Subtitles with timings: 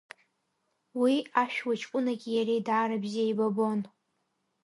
[1.01, 3.79] Уи ашәуа ҷкәынаки иареи даара бзиа еибабон.